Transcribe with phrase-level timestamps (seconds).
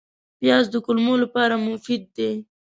[0.39, 2.31] پیاز د کولمو لپاره مفید دی